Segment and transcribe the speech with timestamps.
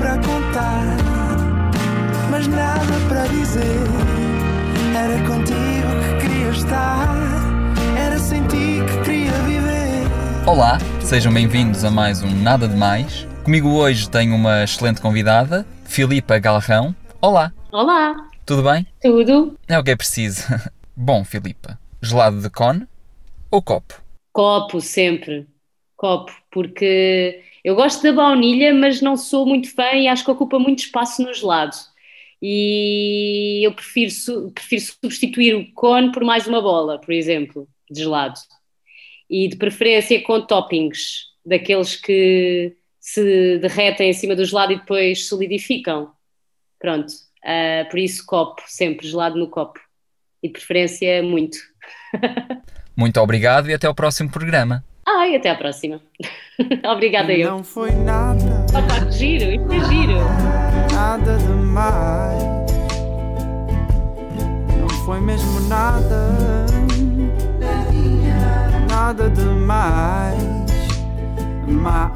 [0.00, 0.96] para contar,
[2.30, 3.60] mas nada para dizer.
[4.96, 7.06] Era contigo que queria estar,
[7.98, 10.48] era sem ti que queria viver.
[10.48, 13.28] Olá, sejam bem-vindos a mais um Nada de Mais.
[13.44, 16.96] Comigo hoje tenho uma excelente convidada, Filipa Galrão.
[17.20, 18.86] Olá, Olá, tudo bem?
[19.02, 19.58] tudo?
[19.68, 20.44] É o que é preciso.
[20.96, 22.88] Bom, Filipa, gelado de cone
[23.50, 24.00] ou copo?
[24.32, 25.46] Copo, sempre.
[26.00, 30.58] Copo, porque eu gosto da baunilha, mas não sou muito fã e acho que ocupa
[30.58, 31.76] muito espaço no gelado.
[32.40, 34.10] E eu prefiro,
[34.54, 38.40] prefiro substituir o cone por mais uma bola, por exemplo, de gelado.
[39.28, 45.28] E de preferência com toppings, daqueles que se derretem em cima do gelado e depois
[45.28, 46.12] solidificam.
[46.78, 47.12] Pronto,
[47.44, 49.78] ah, por isso copo, sempre gelado no copo.
[50.42, 51.58] E de preferência muito.
[52.96, 54.84] Muito obrigado e até ao próximo programa.
[55.06, 56.00] Ai, até à próxima.
[56.92, 57.50] Obrigada eu.
[57.50, 60.18] Não foi nada, Opa, que giro, isto é giro.
[60.94, 62.42] nada demais.
[64.78, 66.66] Não foi mesmo nada,
[68.88, 70.60] nada demais.
[71.66, 72.10] Mais.